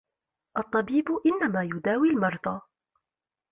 [0.57, 2.61] الطَّبِيبُ إنَّمَا يُدَاوِي الْمَرْضَى